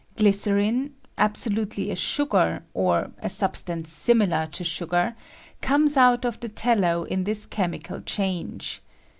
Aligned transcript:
Glycerin— 0.17 0.95
absolutely 1.29 1.91
a 1.91 1.95
sugar, 1.95 2.63
or 2.73 3.11
a 3.19 3.29
substance 3.29 3.91
similar 3.93 4.47
to 4.47 4.63
sngar— 4.63 5.13
comes 5.61 5.95
out 5.95 6.25
of 6.25 6.39
the 6.39 6.49
tallow 6.49 7.03
in 7.03 7.23
this 7.23 7.45
chemical 7.45 8.01
change. 8.01 8.81